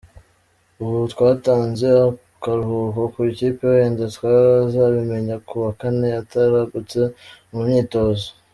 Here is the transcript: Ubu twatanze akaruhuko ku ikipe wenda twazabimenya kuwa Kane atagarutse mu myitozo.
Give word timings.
Ubu 0.83 0.97
twatanze 1.13 1.87
akaruhuko 2.09 3.01
ku 3.13 3.19
ikipe 3.31 3.63
wenda 3.75 4.03
twazabimenya 4.15 5.35
kuwa 5.47 5.69
Kane 5.79 6.09
atagarutse 6.21 7.01
mu 7.51 7.59
myitozo. 7.67 8.27